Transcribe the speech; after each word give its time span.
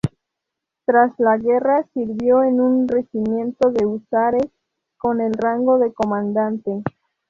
Tras 0.87 1.13
la 1.19 1.37
guerra, 1.37 1.85
sirvió 1.93 2.41
en 2.43 2.59
un 2.59 2.87
regimiento 2.87 3.69
de 3.69 3.85
húsares 3.85 4.47
con 4.97 5.21
el 5.21 5.31
rango 5.33 5.77
de 5.77 5.93
comandante. 5.93 6.81